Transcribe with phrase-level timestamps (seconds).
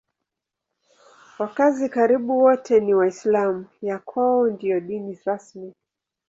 [1.39, 5.73] Wakazi karibu wote ni Waislamu; ya kwao ndiyo dini rasmi.